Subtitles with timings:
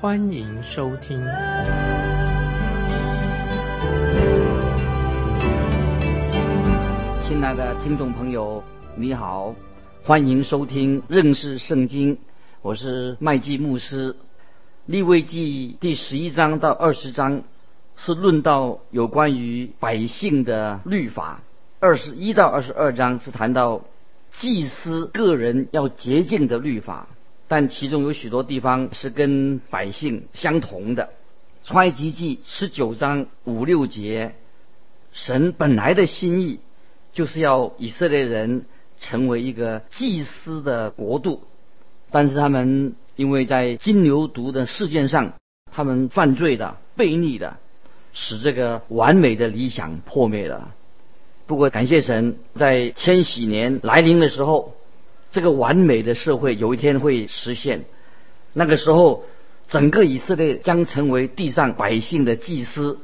[0.00, 1.20] 欢迎收听。
[7.28, 8.64] 亲爱的听众朋友，
[8.96, 9.54] 你好，
[10.02, 12.16] 欢迎收听认识圣经，
[12.62, 14.16] 我是麦基牧师。
[14.86, 17.42] 立位记第十一章到二十章
[17.94, 21.42] 是论到有关于百姓的律法。
[21.78, 23.82] 二十一到二十二章是谈到
[24.32, 27.06] 祭司个人要洁净的律法，
[27.50, 31.08] 但其中有许多地方是跟百姓相同的。
[31.64, 34.36] 创埃及记十九章五六节，
[35.12, 36.60] 神本来的心意
[37.12, 38.66] 就是要以色列人
[39.00, 41.42] 成为一个祭司的国度，
[42.12, 45.32] 但是他们因为在金牛犊的事件上，
[45.72, 47.56] 他们犯罪的、悖逆的，
[48.12, 50.72] 使这个完美的理想破灭了。
[51.48, 54.76] 不过，感谢神，在千禧年来临的时候，
[55.30, 57.84] 这个完美的社会有一天会实现。
[58.52, 59.24] 那个时候，
[59.68, 62.98] 整个以色列将成为地上百姓的祭司。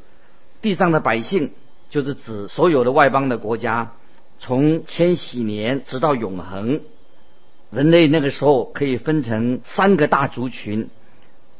[0.63, 1.53] 地上的百姓
[1.91, 3.93] 就是指所有的外邦的国家，
[4.39, 6.81] 从千禧年直到永恒。
[7.71, 10.89] 人类那个时候可以分成三个大族群。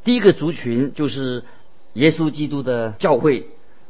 [0.05, 1.45] 第一个族群就是
[1.93, 3.49] 耶稣基督的教会。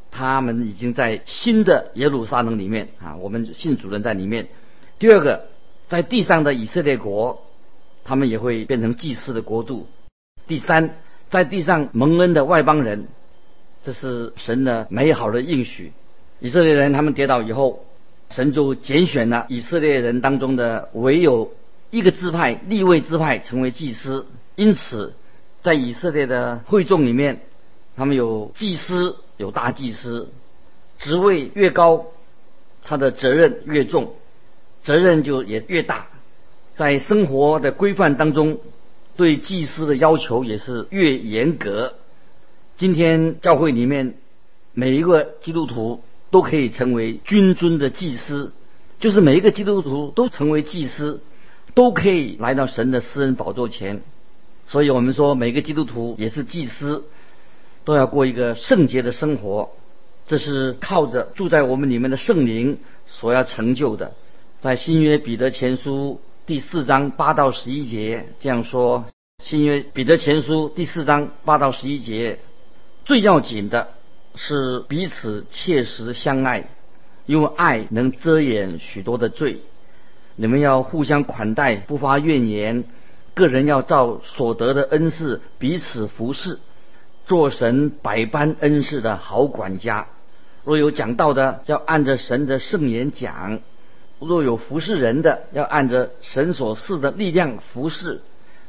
[0.09, 4.49] 他们已经在新的耶路撒冷里面啊，我们信主人在里面。
[4.99, 5.49] 第二个，
[5.89, 7.43] 在地上的以色列国，
[8.05, 9.87] 他们也会变成祭司的国度。
[10.47, 10.97] 第三，
[11.31, 13.09] 在地上蒙恩的外邦人，
[13.85, 15.93] 这是神的美好的应许。
[16.41, 17.85] 以色列人他们跌倒以后，
[18.31, 21.53] 神就拣选了以色列人当中的唯有
[21.91, 25.15] 一个支派立位支派成为祭司，因此
[25.63, 27.41] 在以色列的会众里面。
[27.99, 30.29] 他们有祭司，有大祭司，
[30.99, 32.05] 职位越高，
[32.85, 34.17] 他的责任越重，
[34.87, 36.07] 责任就也越大。
[36.77, 38.61] 在生活的规范当中，
[39.17, 41.95] 对祭司的要求也是越严格。
[42.77, 44.15] 今天教会里面
[44.73, 48.53] 每一个基督徒都可以成为君尊的祭司，
[49.01, 51.21] 就是每一个基督徒都成为祭司，
[51.75, 54.03] 都可以来到神的私人宝座前。
[54.69, 57.05] 所以我们说，每个基督徒也是祭司。
[57.85, 59.71] 都要过一个圣洁的生活，
[60.27, 64.13] 这是靠着住在我们里面的圣灵所要成就的。
[64.59, 69.05] 在新约彼得前书第四章八到十一节这样说：
[69.39, 72.39] 新约彼得前书第四章八到十一节，
[73.05, 73.91] 最要紧的
[74.35, 76.71] 是彼此切实相爱，
[77.27, 79.59] 因为爱能遮掩许多的罪。
[80.37, 82.85] 你们要互相款待，不发怨言，
[83.35, 86.59] 个人要照所得的恩赐彼此服侍。
[87.27, 90.07] 做神百般恩赐的好管家，
[90.65, 93.59] 若有讲道的，要按着神的圣言讲；
[94.19, 98.21] 若有服侍人的，要按着神所赐的力量服侍，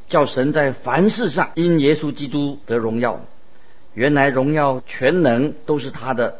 [0.07, 3.21] 叫神在凡事上因耶稣基督得荣耀。
[3.93, 6.37] 原来荣耀全能都是他的，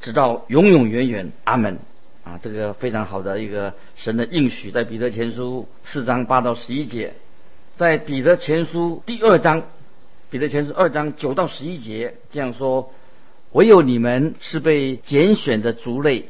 [0.00, 1.32] 直到永永远远。
[1.44, 1.78] 阿门。
[2.24, 7.14] 啊，这个非常好的一个神的应许，在彼得前书四章八到十一节，
[7.76, 9.62] 在彼得前书第二章。
[10.28, 12.92] 彼得前书二章九到十一节这样说：
[13.52, 16.28] 唯有你们是被拣选的族类，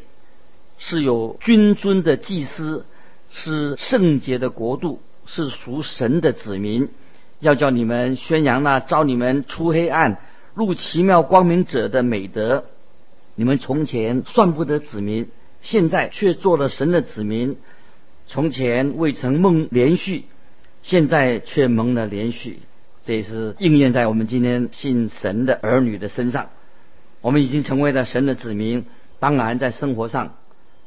[0.78, 2.84] 是有君尊的祭司，
[3.30, 6.88] 是圣洁的国度，是属神的子民。
[7.40, 10.18] 要叫你们宣扬那招你们出黑暗
[10.54, 12.64] 入奇妙光明者的美德。
[13.34, 15.28] 你们从前算不得子民，
[15.60, 17.56] 现在却做了神的子民；
[18.26, 20.24] 从前未曾梦连续，
[20.82, 22.60] 现在却蒙了连续。
[23.04, 26.48] 这也是应验在我们今天信神的儿女的身上。
[27.20, 28.86] 我们已经成为了神的子民，
[29.20, 30.36] 当然在生活上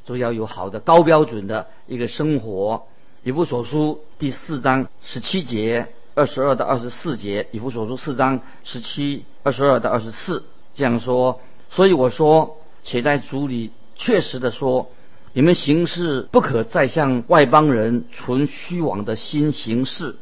[0.09, 2.88] 都要有好的高标准的一个生活。
[3.23, 11.39] 以弗所书第四章十七节二十二到二十四节，以弗所书四章十七二十二到二十四这样说。
[11.69, 14.89] 所以我说，且在主里确实的说，
[15.33, 20.15] 你们行事不可再向外邦人存虚妄的心行事。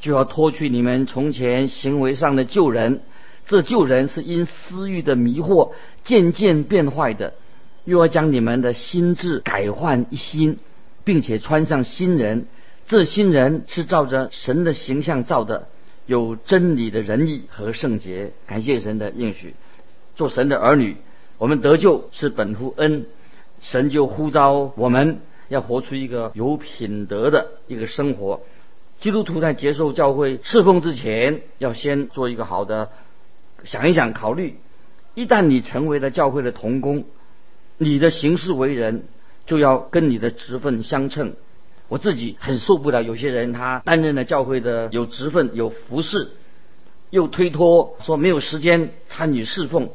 [0.00, 3.02] 就要脱去你们从前行为上的旧人，
[3.46, 5.70] 这旧人是因私欲的迷惑
[6.02, 7.34] 渐渐变坏的；
[7.84, 10.58] 又要将你们的心智改换一新，
[11.04, 12.46] 并且穿上新人。
[12.86, 13.64] 这新人。
[13.68, 15.68] 是照着神的形象造的，
[16.06, 18.32] 有真理的仁义和圣洁。
[18.46, 19.54] 感谢神的应许，
[20.14, 20.96] 做神的儿女，
[21.38, 23.06] 我们得救是本乎恩，
[23.62, 28.40] 神就呼召我们要活出一个有品德的一个生活。
[29.00, 32.90] 基督徒在接受教会侍奉之前，要先做一个好的
[33.64, 34.56] 想一想、考虑。
[35.14, 37.04] 一旦你成为了教会的童工，
[37.82, 39.04] 你的行事为人
[39.44, 41.34] 就要跟你的职分相称。
[41.88, 46.28] 我自己很受不了，有些人他担任了教会的有职分、有服侍，
[47.10, 49.90] 又推脱说没有时间参与侍奉。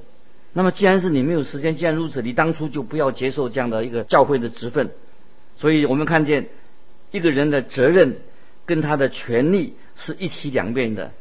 [0.54, 4.92] 那么既然是你没有时间，既然如此，你当初就不要接受这样的一个教会的职分。
[5.57, 6.50] 所以我们看见
[7.12, 8.18] 一个人的责任
[8.66, 11.12] 跟他的权利是一体两面的。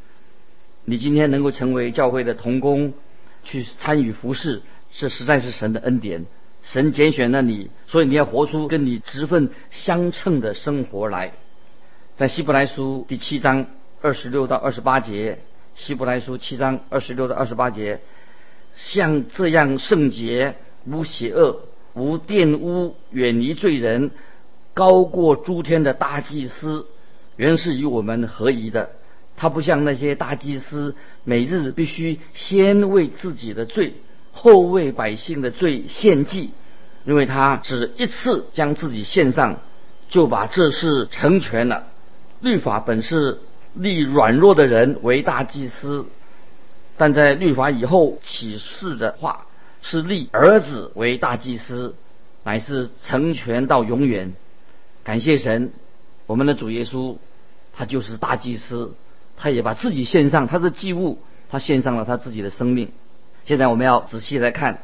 [0.85, 2.93] 你今天能够成为教会的童工。
[3.49, 4.61] 去参与服侍，
[4.93, 6.27] 这实在是神的恩典。
[6.73, 11.33] 神拣选了你，所以你要活出跟你职分相称的生活来。
[12.17, 13.67] 在希伯来书第七章
[14.03, 15.39] 二十六到二十八节，
[15.75, 18.01] 希伯来书七章二十六到二十八节，
[18.75, 21.61] 像这样圣洁、无邪恶、
[21.95, 24.11] 无玷污、远离罪人、
[24.75, 26.87] 高过诸天的大祭司，
[27.37, 28.91] 原是与我们合宜的。
[29.37, 33.95] 他不像那些大祭司，每日必须先为自己的罪，
[34.37, 36.51] 后为百姓的罪献祭，
[37.07, 39.61] 因为他只一次将自己献上，
[40.11, 41.89] 就把这事成全了。
[42.41, 43.41] 律法本是
[43.75, 46.05] 立软弱的人为大祭司，
[46.99, 49.47] 但在律法以后启示的话，
[49.81, 51.95] 是立儿子为大祭司，
[52.45, 54.35] 乃是成全到永远。
[55.03, 55.73] 感谢神，
[56.27, 57.17] 我们的主耶稣，
[57.73, 58.95] 他就是大祭司。
[59.39, 61.19] 他也把自己献上，他是祭物，
[61.51, 62.91] 他献上了他自己的生命。
[63.47, 64.81] 现在我们要仔细来看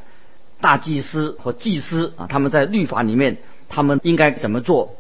[0.61, 3.37] 大祭司和祭司啊，他们在律法里面
[3.69, 4.95] 他们应该怎么做？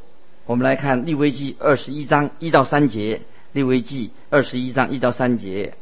[0.44, 3.22] 我们来看利未记二十一章一到三节。
[3.52, 5.74] 利未记二十一章一到三节，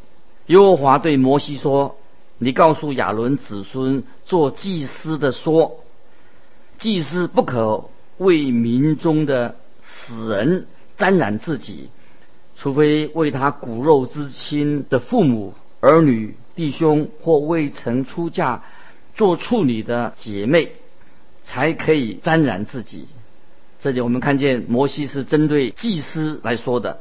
[0.47, 1.97] 耶和华对摩西说
[2.39, 5.85] ：“你告诉亚伦子孙做祭司的说，
[6.81, 7.85] 祭司不可
[8.19, 9.55] 为民中的
[9.85, 10.67] 死人
[10.97, 11.91] 沾染自己。”
[12.59, 18.63] 除非为他骨肉之亲的父母、儿女、弟兄或未曾出嫁
[19.15, 20.73] 做处女的姐妹，
[21.43, 23.09] 才可以沾染自己。
[23.81, 27.01] 这里我们看见摩西是针对祭司来说的。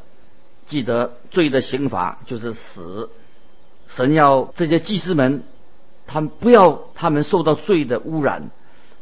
[0.67, 3.09] 记得罪的刑罚就是死。
[3.87, 5.43] 神要这些祭司们，
[6.05, 8.51] 他们不要他们受到罪的污染，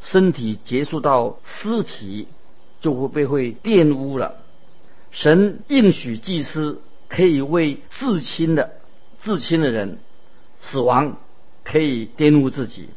[0.02, 2.28] 身体接触到尸体
[2.80, 4.38] 就会被会玷污了。
[5.12, 8.77] 神应许祭司可以为至亲的
[9.28, 10.00] 至亲的人
[10.60, 11.18] 死亡
[11.64, 12.88] 可以玷污自己。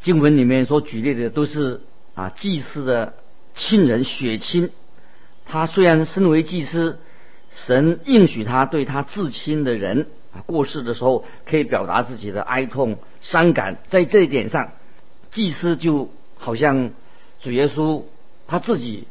[0.00, 1.82] 经文里面所举例的都是
[2.14, 3.14] 啊祭司的
[3.54, 4.70] 亲人血亲。
[5.44, 6.98] 他虽然身为祭司，
[7.52, 13.76] 神应许他对他至亲的人啊过世的时候可以表达自己的哀痛伤感。
[13.88, 14.72] 在这一点上，
[15.30, 16.90] 祭司就好像
[17.40, 18.02] 主耶稣
[18.48, 19.06] 他自己。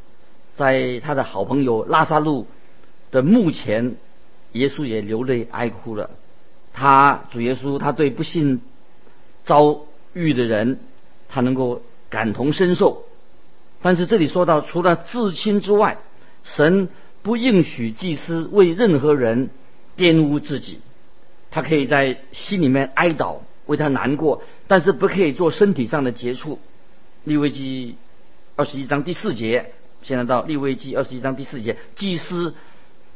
[0.55, 2.45] 在他的好朋友拉萨路
[3.11, 3.95] 的墓前，
[4.51, 6.09] 耶稣也流泪哀哭了。
[6.73, 8.61] 他主耶稣，他对不幸
[9.43, 9.81] 遭
[10.13, 10.79] 遇的人，
[11.27, 13.03] 他能够感同身受。
[13.81, 15.97] 但是这里说到，除了至亲之外，
[16.43, 16.89] 神
[17.21, 19.49] 不应许祭司为任何人
[19.97, 20.79] 玷污自己。
[21.51, 26.59] 他可以在心里面哀悼，为他难过，但是不可以做身体上的接触。
[27.23, 27.95] 利未记
[28.55, 29.71] 二十一章第四节。
[30.01, 32.53] 现在到利未记二十一章第四节，祭司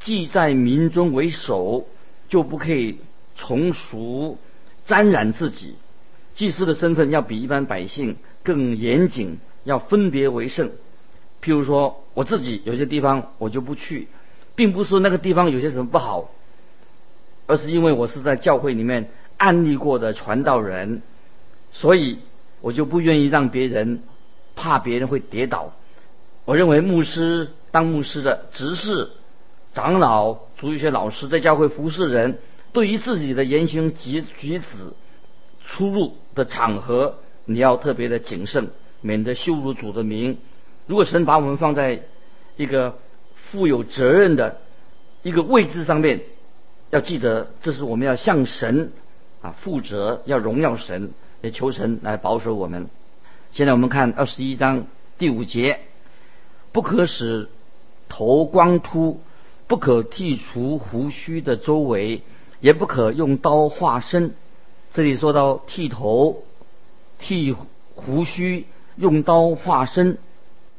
[0.02, 1.88] 既在民中为首，
[2.28, 2.98] 就不可以
[3.36, 4.38] 从俗
[4.86, 5.76] 沾染自己。
[6.34, 10.72] 祭司的身份要比一般百姓更严谨，要分别为圣。
[11.44, 14.08] 譬如说，我自己有些地方我就不去，
[14.56, 16.32] 并不是说那个地方有些什么不好，
[17.46, 21.04] 而是因为我是在教会里面安利过的传道人，
[21.72, 22.18] 所以
[22.62, 24.02] 我就不愿意让别人
[24.56, 25.74] 怕别人会跌倒。
[26.46, 29.12] 我认为牧师当牧师的执事、
[29.74, 32.40] 长老、主一些老师在教会服侍人，
[32.74, 34.66] 对于自己的言行举举止、
[35.64, 38.70] 出入的场合，你要特别的谨慎，
[39.02, 40.38] 免得羞辱主的名。
[40.88, 42.02] 如果神把我们放在
[42.58, 42.98] 一个
[43.36, 44.60] 负有责任的
[45.22, 46.22] 一个位置上面，
[46.90, 48.92] 要记得这是我们要向神
[49.42, 51.12] 啊负责，要荣耀神，
[51.42, 52.90] 也求神来保守我们。
[53.52, 54.88] 现在我们看二十一章
[55.18, 55.80] 第五节。
[56.72, 57.50] 不可使
[58.10, 59.22] 头光秃，
[59.68, 62.24] 不可剃除胡须的周围，
[62.64, 64.34] 也不可用刀划身。
[64.94, 66.46] 这里说到剃头、
[67.20, 70.18] 剃胡须、用刀划身，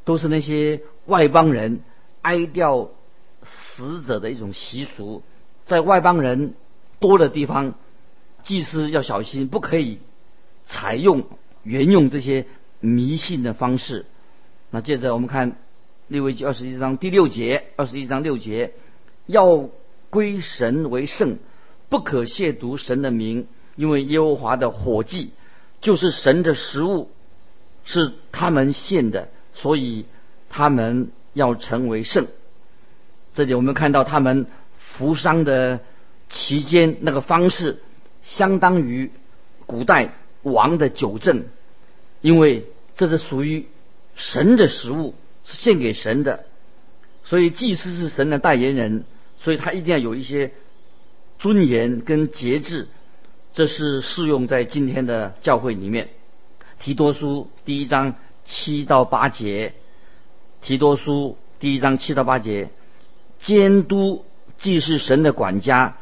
[0.06, 1.80] 都是那些外邦人
[2.22, 2.88] 哀悼
[3.42, 5.22] 死者的一种习俗。
[5.66, 6.54] 在外邦人
[7.00, 7.74] 多的地方，
[8.44, 9.98] 祭司要小心，不可以
[10.64, 11.24] 采用
[11.64, 12.46] 沿用这些
[12.80, 14.06] 迷信的方式。
[14.70, 15.58] 那接着我们看
[16.08, 18.72] 利未记二十一章第六节，二十一章六节，
[19.26, 19.68] 要
[20.08, 21.36] 归神为圣，
[21.88, 25.30] 不可亵渎神的名，因为耶和华的火祭
[25.80, 27.10] 就是神的食物，
[27.84, 30.06] 是他们献的，所以
[30.48, 32.26] 他们要成为圣。
[33.34, 34.46] 这里我们看到他们
[34.78, 35.80] 服丧的
[36.28, 37.78] 期间那个方式，
[38.22, 39.10] 相当于
[39.66, 41.44] 古代王的酒政，
[42.20, 43.66] 因为这是属于
[44.14, 45.14] 神的食物，
[45.44, 46.46] 是献给神的，
[47.24, 49.04] 所以祭司是神的代言人，
[49.38, 50.52] 所以他一定要有一些
[51.38, 52.88] 尊严跟节制，
[53.52, 56.08] 这是适用在今天的教会里面。
[56.78, 58.14] 提多书第一章
[58.44, 59.74] 七到八节，
[60.60, 62.70] 提多书第一章七到八节。
[63.40, 64.24] 监督
[64.56, 65.98] 既是神的管家，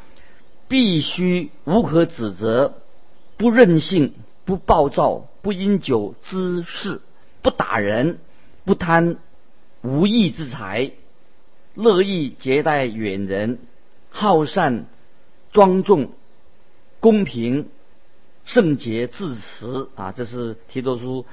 [0.68, 2.74] 必须无可指责，
[3.36, 7.00] 不任性，不暴躁，不因酒滋事，
[7.42, 8.18] 不打人，
[8.64, 9.16] 不贪
[9.82, 10.92] 无义之财，
[11.74, 13.58] 乐意接待远人，
[14.10, 14.86] 好善
[15.52, 16.08] 庄重，
[16.98, 17.68] 公平
[18.46, 20.10] 圣洁自持啊！
[20.10, 21.26] 这是提多书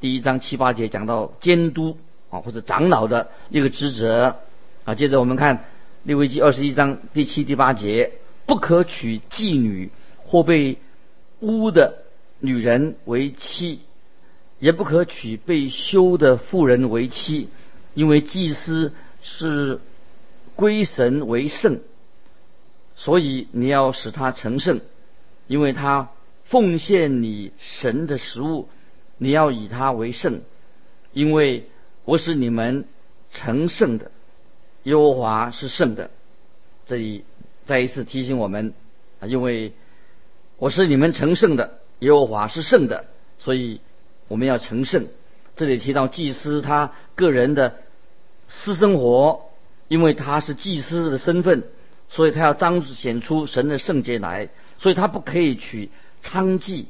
[0.00, 1.96] 第一章七八节讲到监督
[2.28, 4.36] 啊或者长老的一个职责。
[4.84, 5.58] 啊，接着我们看
[6.02, 8.12] 《利未记》二十一章第七、第八节：
[8.46, 9.90] 不可娶妓女
[10.24, 10.78] 或被
[11.38, 12.02] 污的
[12.40, 13.78] 女人为妻，
[14.58, 17.48] 也不可娶被休的妇人为妻，
[17.94, 19.80] 因为祭司是
[20.56, 21.80] 归神为圣，
[22.96, 24.80] 所以你要使他成圣，
[25.46, 26.10] 因为他
[26.44, 28.68] 奉献你神的食物，
[29.18, 30.40] 你要以他为圣，
[31.12, 31.68] 因为
[32.04, 32.84] 我使你们
[33.32, 34.10] 成圣的。
[34.84, 36.10] 耶和华是圣的，
[36.86, 37.24] 这里
[37.64, 38.72] 再一次提醒我们
[39.20, 39.72] 啊，因为
[40.58, 43.06] 我是你们成圣的，耶和华是圣的，
[43.38, 43.80] 所以
[44.28, 45.08] 我们要成圣。
[45.56, 47.78] 这里提到祭司他个人的
[48.46, 49.50] 私生活，
[49.88, 51.64] 因为他是祭司的身份，
[52.08, 54.48] 所以他要彰显出神的圣洁来，
[54.78, 55.90] 所以他不可以娶
[56.22, 56.86] 娼妓、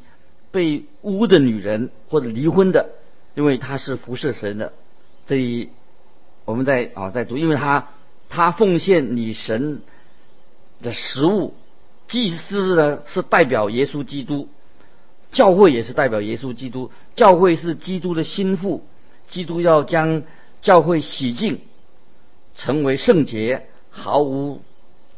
[0.51, 2.91] 被污的女人或者离婚的，
[3.35, 4.73] 因为他是服侍神的。
[5.27, 5.71] 这里。
[6.45, 7.89] 我们在啊在读，因为他
[8.29, 9.81] 他奉献你神
[10.81, 11.55] 的食物，
[12.07, 14.49] 祭司呢是代表耶稣基督，
[15.33, 18.87] 教会也是代表耶稣基督，教会是基督的心腹，
[19.27, 20.23] 基督要将
[20.61, 21.63] 教会洗净，
[22.55, 24.63] 成为圣洁，毫无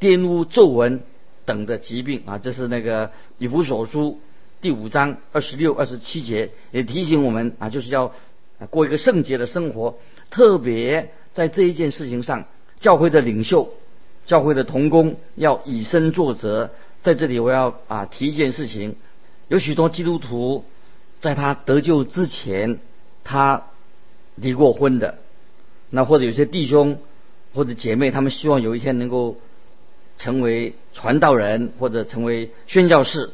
[0.00, 1.00] 玷污皱纹
[1.44, 4.20] 等的疾病啊，这是那个以弗所书
[4.60, 8.12] 第五章二十六、二十七节也提醒我们啊，就是要
[8.70, 9.98] 过一个圣洁的生活，
[10.30, 11.10] 特别。
[11.34, 12.46] 在这一件事情上，
[12.80, 13.72] 教会的领袖、
[14.26, 16.70] 教会的同工要以身作则。
[17.00, 18.96] 在这里，我要啊提一件事情：
[19.46, 20.64] 有许多基督徒
[21.20, 22.80] 在他得救之前，
[23.22, 23.66] 他
[24.34, 25.18] 离过婚的。
[25.90, 26.98] 那或者有些弟兄
[27.54, 29.36] 或者姐妹，他们希望有一天能够
[30.18, 33.30] 成为传道人或者成为宣教士。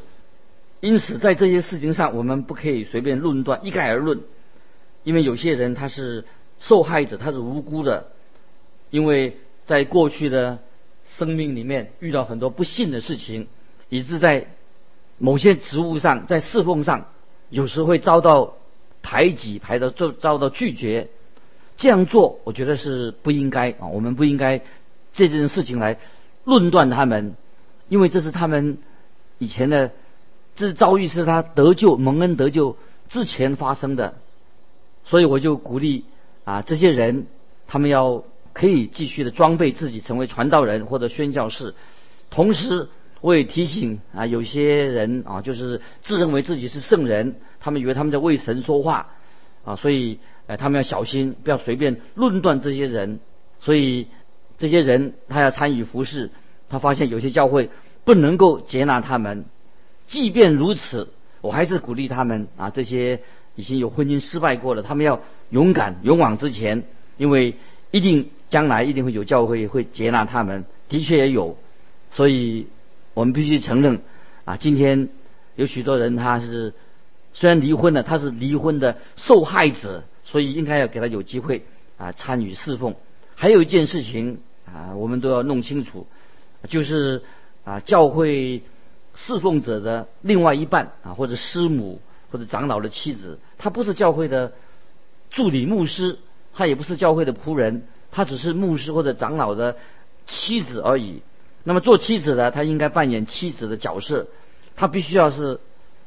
[0.80, 4.20] 因此，在这些事情上，我们不可以随便论断、一概而论，
[5.02, 6.24] 因为有些人他是。
[6.60, 8.06] 受害者他是无辜的，
[8.88, 9.36] 因为
[9.66, 10.60] 在过去的
[11.04, 13.48] 生命里面遇到很多不幸的事情，
[13.90, 14.46] 以致在
[15.18, 17.08] 某些职务上，在侍奉上，
[17.50, 18.54] 有时会遭到
[19.02, 21.08] 排挤，排到遭遭到拒绝。
[21.76, 23.88] 这样做，我觉得是不应该啊！
[23.92, 24.62] 我们不应该
[25.12, 25.98] 这件事情来
[26.44, 27.34] 论断他们，
[27.88, 28.78] 因为这是他们
[29.38, 29.92] 以前的
[30.56, 32.76] 这遭遇是他得救蒙恩得救
[33.08, 34.14] 之前发生的，
[35.04, 36.04] 所以我就鼓励。
[36.44, 37.26] 啊，这些人
[37.66, 38.22] 他们要
[38.52, 41.74] 可以继续的装备自己，成为传道人或者宣教士。
[42.28, 42.88] 同时，
[43.22, 49.08] 我也提醒啊，有些人啊，就是自认为自己是圣人，他们以为他们在为神说话
[49.64, 53.20] 啊，所以呃，他们要小心，不要随便论断这些人。
[53.60, 54.08] 所以，
[54.58, 56.30] 这些人他要参与服侍，
[56.68, 57.70] 他发现有些教会
[58.04, 59.44] 不能够接纳他们。
[60.06, 61.08] 即便如此，
[61.40, 63.20] 我还是鼓励他们啊，这些。
[63.56, 65.20] 已经有婚姻失败过了，他们要
[65.50, 66.82] 勇敢勇往直前，
[67.16, 67.54] 因为
[67.92, 71.56] 一定将来一定会有教会会接纳他们，的确也有，
[72.10, 72.66] 所以
[73.14, 74.00] 我们必须承认
[74.44, 75.08] 啊，今天
[75.54, 76.74] 有许多人他是
[77.32, 81.64] 虽然离婚了，他是离婚的受害者，所以应该要给他有机会
[81.96, 82.96] 啊参与侍奉。
[83.34, 86.06] 还有一件事情啊，我们都要弄清楚，
[86.68, 87.22] 就是
[87.64, 88.62] 啊教会
[89.14, 92.00] 侍奉者的另外一半啊或者师母。
[92.30, 94.54] 或者长老的妻子，她不是教会的
[95.30, 96.18] 助理牧师，
[96.52, 99.76] 他也不是教会的仆人，他只是牧师或者长老的
[100.26, 101.22] 妻子而已。
[101.62, 104.26] 那么做妻子的，她应该扮演妻子的角色，
[104.74, 105.60] 她必须要是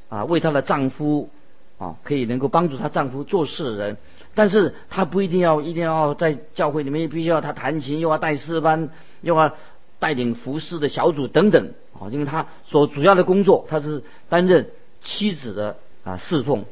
[0.10, 1.30] 啊为她的丈夫
[1.78, 3.98] 啊可以能够帮助她丈夫做事的人，
[4.38, 8.90] 但是他不一定要一定要在教会里面必须要他弹琴，又要带诗班，
[9.22, 9.56] 又要
[9.98, 14.70] 带领服饰的小组等等啊，因为他所主要的工作，他是担任
[15.02, 16.66] 妻子的啊侍奉。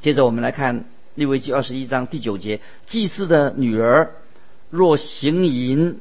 [0.00, 4.10] 接着我们来看利未记二十一章第九节，祭司的女儿
[4.70, 6.00] 若行淫，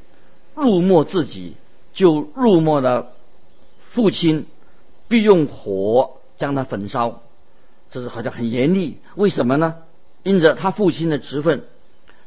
[0.56, 1.56] 入没自己。
[1.94, 3.14] 就入没了
[3.92, 4.48] 父亲，
[5.08, 7.22] 必用火将他焚烧，
[7.92, 8.98] 这是好像很严厉。
[9.14, 9.76] 为什么呢？
[10.24, 11.64] 因着他父亲的职分，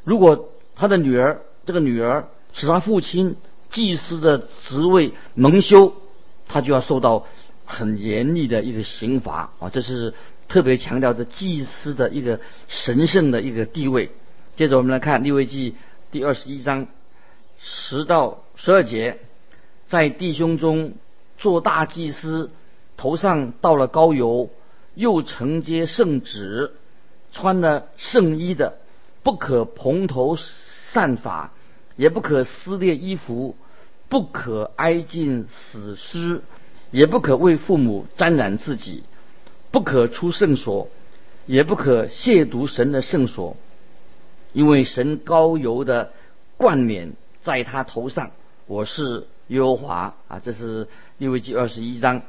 [0.04, 3.36] 如果他的女儿这个女儿使他父亲
[3.70, 5.92] 祭司的职位蒙羞，
[6.46, 7.26] 他就要受到
[7.64, 9.68] 很严厉的一个刑罚啊！
[9.70, 10.14] 这是
[10.48, 14.10] 特别强调这祭司的一个神圣的一个地位。
[14.54, 15.74] 接着我们来看利未记
[16.10, 16.86] 第二十一章
[17.58, 19.18] 十到十二节。
[19.86, 20.94] 在弟兄中
[21.38, 22.50] 做大祭司，
[22.96, 24.50] 头上倒了膏油，
[24.94, 26.72] 又承接圣旨，
[27.36, 28.78] 穿了圣衣的，
[29.22, 30.38] 不可蓬头
[30.90, 31.52] 散发，
[31.96, 33.54] 也不可撕裂衣服，
[34.08, 36.40] 不可挨近死尸，
[36.90, 39.02] 也不可为父母沾染自己，
[39.70, 40.88] 不可出圣所，
[41.44, 43.58] 也不可亵渎神的圣所，
[44.54, 46.12] 因为神高油的
[46.56, 47.12] 冠冕
[47.42, 48.30] 在他头上，
[48.66, 49.26] 我是。
[49.48, 50.88] 耶和华啊，这是
[51.18, 52.22] 利未记二十一章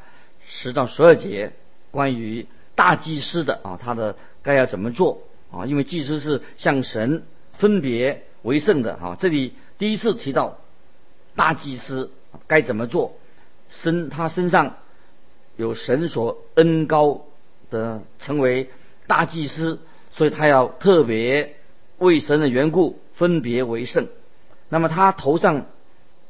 [0.46, 1.52] 十到十二节
[1.90, 2.46] 关于
[2.76, 5.66] 大祭司的啊，他的该要怎么做啊？
[5.66, 9.18] 因为祭司是向神分别为圣的啊。
[9.20, 10.58] 这里第一次提到
[11.36, 12.12] 大祭司
[12.48, 13.16] 该怎么做，
[13.70, 14.78] 身他身上
[15.56, 17.26] 有神所恩高
[17.70, 18.70] 的成为
[19.08, 19.80] 大祭司，
[20.12, 21.56] 所以他要特别
[21.98, 24.08] 为神的缘故分别为圣。
[24.70, 25.66] 那么他头上。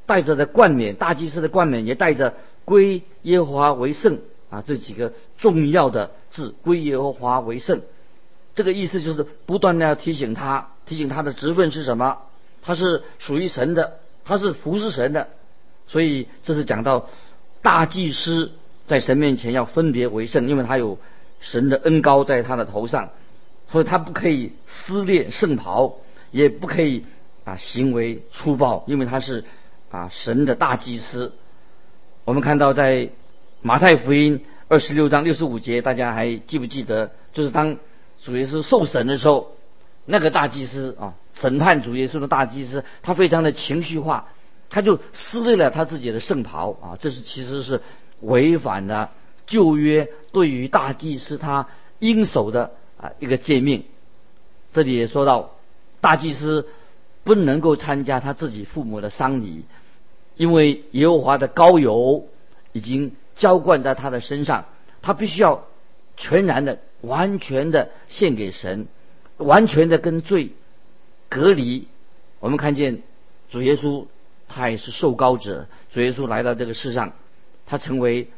[0.08, 7.82] 戴着的冠冕，大祭司的冠冕也带着“归耶和华为圣”啊这几个重要的字，“归耶和华为圣”。
[8.58, 12.18] 这个意思就是不断的要提醒他，提醒他的职分是什么，
[12.62, 15.30] 他是属于神的，他是服侍神的。
[15.88, 17.08] 所以这是讲到
[17.62, 18.52] 大祭司
[18.88, 20.98] 在神面前要分别为圣，因为他有
[21.40, 23.12] 神的恩高在他的头上，
[23.72, 25.96] 所以他不可以撕裂圣袍，
[26.32, 27.06] 也不可以
[27.46, 29.46] 啊行为粗暴，因为他是。
[29.90, 31.32] 啊，神的大祭司，
[32.26, 33.08] 我们看到在
[33.62, 37.12] 马太福音二十六章六十五节，大家还记不记得？
[37.32, 37.78] 就是当
[38.24, 39.52] 主耶稣受审的时候，
[40.06, 44.30] 那个大祭司啊，审判主耶稣的大祭司，他非常的情绪化，
[44.70, 47.82] 他就撕裂了他自己的圣袍啊，这是其实是
[48.22, 49.12] 违反了
[49.46, 51.68] 旧约对于大祭司他
[52.00, 53.86] 应守的啊一个诫命。
[54.74, 55.56] 这里也说到
[56.02, 56.68] 大祭司。
[57.24, 59.66] 不能够参加他自己父母的丧礼，
[60.38, 62.26] 因为耶和华的膏油
[62.72, 64.64] 已经浇灌在他的身上，
[65.02, 65.66] 他必须要
[66.16, 68.88] 全然的、完全的献给神，
[69.38, 70.52] 完全的跟罪
[71.30, 71.88] 隔离。
[72.40, 73.02] 我们看见
[73.50, 74.06] 主耶稣，
[74.48, 75.68] 他也是受膏者。
[75.92, 77.14] 主耶稣来到这个世上，
[77.66, 78.30] 他成为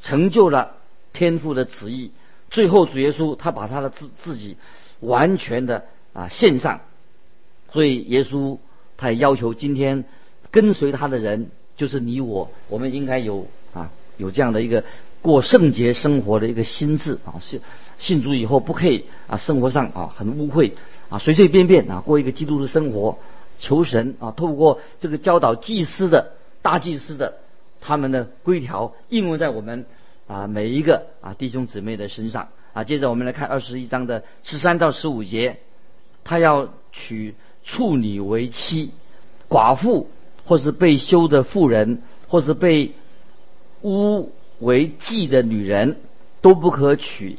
[0.00, 0.76] 成就了
[1.12, 2.12] 天父的旨意。
[2.50, 4.56] 最后，主耶稣他把他的自自己
[5.00, 6.80] 完全的啊献上。
[7.72, 8.58] 所以耶稣
[8.96, 10.04] 他也要求今天
[10.50, 14.84] 跟随他的人，就是你我，我们应该有啊有这样的一个
[15.22, 17.60] 过圣洁生活的一个心智啊，信
[17.98, 20.72] 信主以后不可以啊生活上啊很污秽
[21.08, 23.16] 啊随随便便啊过一个基督的生活，
[23.58, 27.38] 求神啊透过这个教导祭司的大祭司的
[27.80, 29.86] 他们的规条应用在我们
[30.26, 32.84] 啊每一个啊弟兄姊妹的身上啊。
[32.84, 35.60] 接着我们来看二十一章的十三到十五节，
[36.24, 37.34] 他要娶。
[37.64, 38.90] 处女为妻，
[39.48, 40.08] 寡妇
[40.44, 42.90] 或是被休的妇人，或是被
[43.82, 45.96] 污为妓的女人，
[46.40, 47.36] 都不可娶，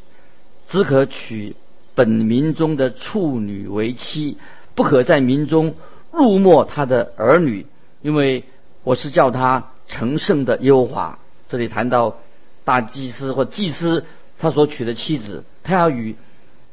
[0.67, 1.55] 只可娶
[1.95, 4.37] 本民中的处女为妻，
[4.75, 5.75] 不可在民中
[6.11, 7.65] 入没他的儿女，
[8.01, 8.43] 因为
[8.83, 11.17] 我是叫他成圣的优华。
[11.47, 12.17] 这里谈到
[12.63, 14.03] 大祭司或祭司，
[14.37, 16.15] 他所娶的妻子，他要与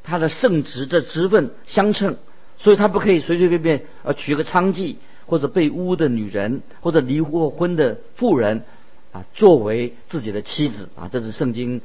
[0.03, 2.17] 他的圣职的职分相称。
[2.59, 8.65] 所以他不可以随随便便呃娶个娼妓或者被污的女人或者离过婚的妇人
[9.13, 11.81] 啊作为自己的妻子啊，这是圣经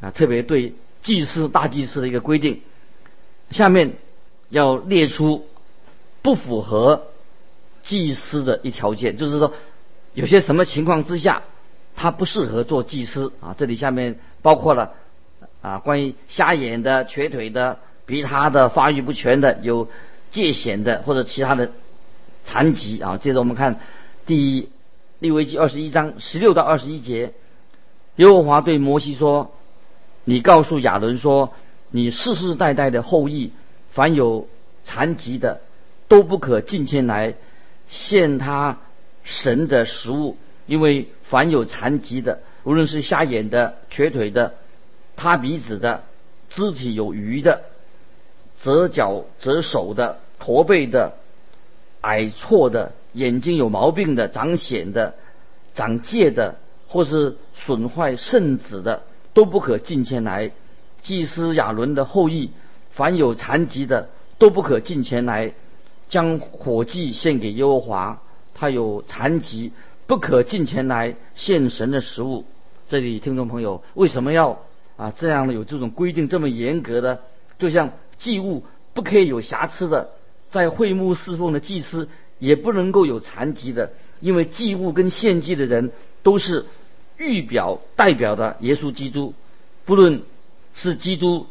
[0.00, 2.60] 啊特别对祭司大祭司的一个规定。
[3.50, 3.94] 下面
[4.48, 5.46] 要列出
[6.22, 7.06] 不符合
[7.82, 9.52] 祭司的一条件，就是说
[10.14, 11.42] 有些什么情况之下
[11.96, 13.54] 他不适合做祭司啊。
[13.56, 14.94] 这里下面包括了
[15.60, 19.88] 啊关于瞎眼的、瘸腿的、比他的发育不全的有。
[20.32, 21.72] 界限的或者其他的
[22.46, 23.78] 残疾啊，接着我们看
[24.24, 24.70] 第一
[25.22, 27.32] 利未记二十一章十六到二十一节，
[28.16, 29.52] 耶和华对摩西说
[30.26, 31.54] ：“你告诉亚伦说，
[31.92, 33.52] 你世世代代的后裔，
[33.92, 34.48] 凡有
[34.82, 35.60] 残疾的，
[36.08, 37.34] 都不可进前来
[37.88, 38.80] 献他
[39.22, 44.54] 神的食物，因为凡有残疾的，无论是瞎眼的、瘸腿的、
[45.14, 46.02] 塌鼻子的、
[46.48, 47.62] 肢体有余的、
[48.60, 51.12] 折脚折手的、驼背的、
[52.00, 55.14] 矮矬的。”眼睛有毛病的、长癣的、
[55.74, 56.56] 长疥的，
[56.88, 59.02] 或是损坏肾子的，
[59.34, 60.50] 都不可进前来。
[61.02, 62.50] 祭司亚伦的后裔，
[62.90, 65.52] 凡有残疾的，都不可进前来，
[66.08, 68.22] 将火祭献给耶和华。
[68.54, 69.72] 他有残疾，
[70.06, 72.44] 不可进前来献神的食物。
[72.88, 74.60] 这里听众朋友，为什么要
[74.96, 77.20] 啊这样的有这种规定这么严格的？
[77.58, 80.10] 就像祭物不可以有瑕疵的，
[80.50, 82.08] 在会幕侍奉的祭司。
[82.42, 85.92] 也不能够有残疾的，因为祭物跟献祭的人
[86.24, 86.66] 都是
[87.16, 89.32] 预表代表的耶稣基督，
[89.84, 90.22] 不论
[90.74, 91.46] 是基督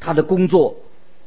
[0.00, 0.76] 他的工作，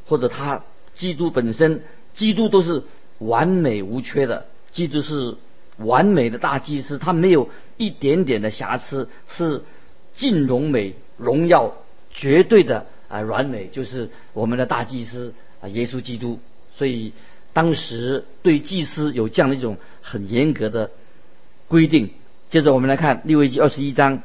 [0.08, 0.64] 或者他
[0.96, 1.84] 基督本身，
[2.16, 2.86] 基督都是
[3.20, 5.36] 完美无缺的，基督是
[5.78, 9.62] 完美的大祭司，他没有一点点的瑕疵，是
[10.16, 11.76] 尽荣美荣耀
[12.10, 16.40] 绝对的啊完美，就是我们的大祭司啊耶稣基督，
[16.76, 17.14] 所以。
[17.58, 20.92] 当时对祭司有这样的一种很严格的
[21.68, 22.12] 规定。
[22.52, 24.22] 接着我们来看利未记二十一章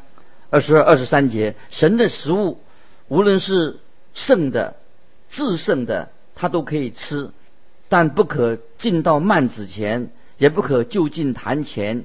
[0.50, 2.60] 二十二、二十三节：神的食物，
[3.08, 3.78] 无论是
[4.12, 4.76] 圣的、
[5.30, 7.30] 至圣的，他都可以吃，
[7.88, 12.04] 但不可进到幔子前，也不可就近坛前，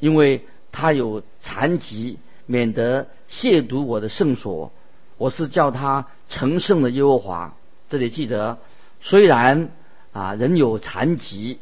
[0.00, 4.70] 因为他有残疾，免得亵渎我的圣所。
[5.16, 7.56] 我是叫他成圣的耶和华。
[7.88, 8.58] 这里记得，
[9.00, 9.70] 虽然。
[10.18, 11.58] 啊，人有残疾，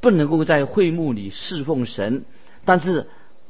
[0.00, 2.24] 不能够在会幕里侍奉神，
[2.64, 3.06] 但是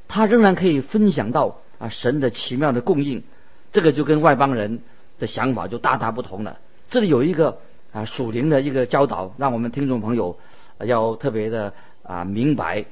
[0.08, 3.22] 他仍然可以分享到啊神的奇妙的供应。
[3.70, 4.80] 这个就跟外邦人
[5.20, 6.58] 的想法就大大不同了。
[6.90, 7.58] 这里有一个
[7.92, 10.36] 啊属灵的一个教导，让我们听众朋友
[10.80, 12.84] 要特别的啊明白，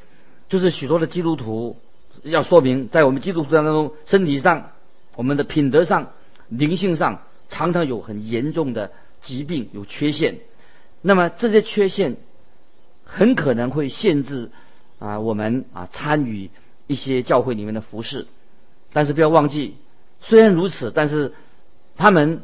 [0.49, 1.77] 就是许多的基督徒
[2.23, 4.71] 要说明，在我们基督徒当中，身体上、
[5.17, 6.13] 我们的品德上、
[6.49, 10.39] 灵性上，常常有很严重的疾病，有缺陷。
[11.03, 12.17] 那么这些缺陷
[13.05, 14.51] 很可能会限制
[14.99, 16.51] 啊我们啊参与
[16.87, 18.27] 一些教会里面的服饰，
[18.93, 19.77] 但是不要忘记，
[20.21, 21.33] 虽然如此，但是
[21.97, 22.43] 他们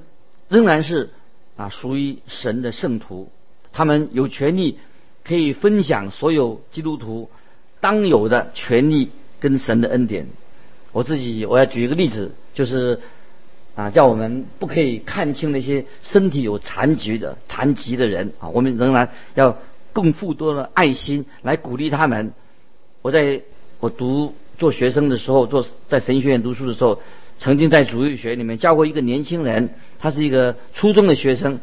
[0.48, 1.10] 仍然是
[1.56, 3.30] 啊属于神的圣徒，
[3.72, 4.78] 他们有权利
[5.24, 7.30] 可以分享所有基督徒
[7.80, 10.28] 当有的权利跟神的恩典。
[10.92, 13.00] 我自己我要举一个例子，就是。
[13.76, 19.58] 啊，叫我们不可以看清那些身体有残疾的残疾的人啊，我们仍然要
[19.92, 22.32] 更付多的爱心来鼓励他们。
[23.02, 23.42] 我在
[23.78, 27.02] 我读做学生的时候，做在神学院读书的时候，
[27.38, 31.60] 曾经在主义学里面教过一个年轻人，他是一个初中的学生。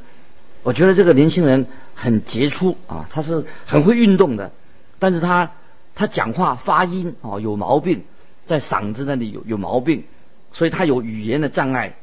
[0.62, 4.52] 我觉得这个年轻人很杰出啊，他是很会运动的，
[5.00, 5.52] 但是他
[5.96, 8.04] 他讲话发音哦有毛病，
[8.46, 10.04] 在嗓子那里有有毛病，
[10.52, 11.96] 所以他有语言的障碍。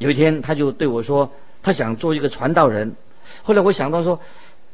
[0.00, 1.30] 有一天，他就对我说
[1.62, 2.96] ：“他想做一个传道人。”
[3.44, 4.18] 后来我想到说：“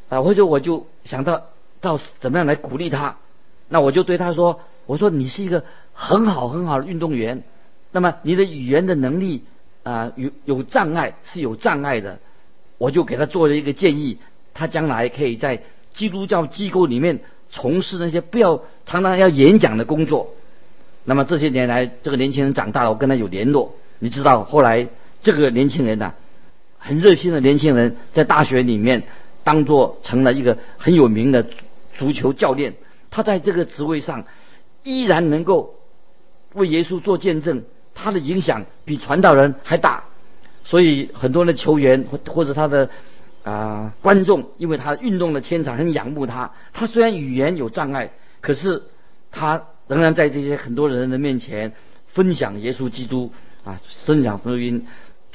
[0.08, 1.42] 啊，或者我就想到
[1.80, 3.16] 到怎么样来鼓励他。”
[3.68, 7.42] 那我就对他说：“我说你是一个很好很好的运动员，
[7.90, 9.42] 那么你的语言的能力
[9.82, 12.20] 啊有有障碍是有障碍的。”
[12.78, 14.18] 我就给他做了一个建议，
[14.54, 15.60] 他将来可以在
[15.92, 17.18] 基督教机构里面
[17.50, 20.30] 从事那些不要常常要演讲的工作。
[21.04, 23.74] 那么这些年来，这个年轻人长大了，我跟他有联络。
[23.98, 24.86] 你知道后来。
[25.26, 26.14] 这个年轻人呢，
[26.78, 29.02] 很热心的年轻人，在大学里面
[29.42, 31.44] 当做成了一个很有名的
[31.98, 32.74] 足球教练。
[33.10, 34.24] 他在这个职位上
[34.84, 35.74] 依然能够
[36.54, 40.04] 为耶稣做见证，他的影响比传道人还大。
[40.62, 42.88] 所以很多的球员或或者他的
[43.42, 46.52] 啊观众，因为他运动的天才，很仰慕他。
[46.72, 48.84] 他虽然语言有障碍，可是
[49.32, 51.72] 他仍然在这些很多人的面前
[52.06, 53.32] 分享耶稣基督
[53.64, 54.86] 啊，分享福音。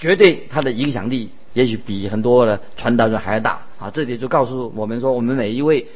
[0.02, 3.92] 绝对他的影响力也许比很多的传道人还要大啊！
[3.92, 5.88] 这里就告诉我们说，我们每一位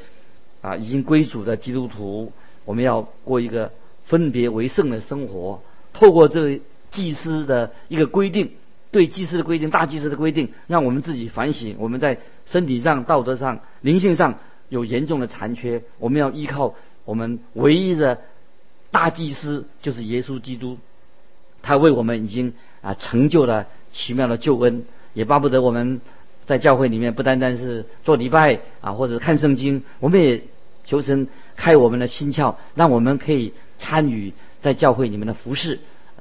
[0.62, 2.32] 啊已经归主的基督徒，
[2.66, 3.72] 我们要过一个
[4.06, 5.60] 分别为圣的生活。
[5.92, 8.52] 透过这祭司的一个规定，
[8.92, 14.38] 对祭司的规定、大祭司的规定，让我们自己反省，我们在身体上、道德上、灵性上
[14.70, 15.82] 有严重的残缺。
[15.98, 18.20] 我们要依靠我们唯一的
[18.92, 20.78] 大祭司，就是耶稣基督，
[21.64, 23.66] 他为我们已经啊成就了。
[23.96, 26.02] 奇妙的救恩，也巴不得我们
[26.46, 30.44] 在教会里面不单单是做礼拜啊，或者看圣经，我们也
[30.84, 35.80] 求神开我们的心窍，让我们可以参与在教会里面的服饰。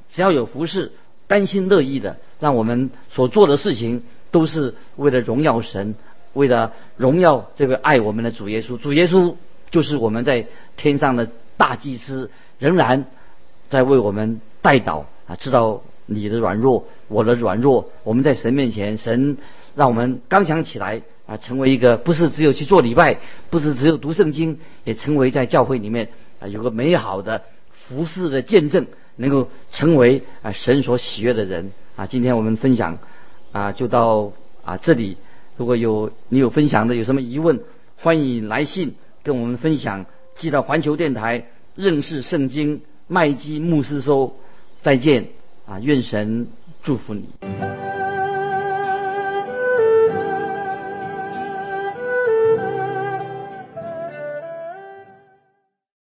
[0.09, 0.93] 只要有服饰，
[1.27, 5.97] 甘心乐意的，让我们所做的事情都是为了荣耀神，
[6.33, 8.79] 为了荣耀这个爱我们的主耶稣。
[8.79, 9.35] 主耶稣
[9.71, 13.07] 就是我们在天上的大祭司，仍然
[13.69, 15.35] 在为我们代祷啊！
[15.35, 19.37] 知道你的软弱，我的软弱，我们在神面前，神
[19.75, 23.19] 让我们刚强起来啊，成为一个不是只有去做礼拜，
[23.51, 26.09] 不是只有读圣经，也成为在教会里面
[26.41, 28.87] 啊有个美好的服饰的见证。
[29.17, 32.05] 能够成为啊神所喜悦的人啊！
[32.05, 32.99] 今天我们分享
[33.53, 34.33] 啊就到
[34.65, 35.17] 啊这里。
[35.57, 37.61] 如果有你有分享的，有什么疑问，
[37.97, 40.07] 欢迎来信跟我们分享。
[40.35, 44.35] 寄到环球电台认识圣经麦基牧师收。
[44.83, 45.29] 再见
[45.65, 45.79] 啊！
[45.79, 46.49] 愿神
[46.85, 47.35] 祝福你。